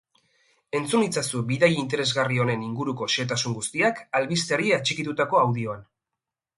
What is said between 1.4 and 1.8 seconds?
bidai